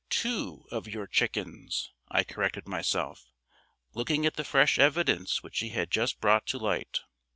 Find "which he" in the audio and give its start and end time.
5.43-5.69